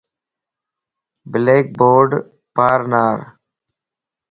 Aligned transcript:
بليڪ 1.31 1.65
بورڊ 1.79 2.09
پار 2.55 2.79
نار. 2.91 3.19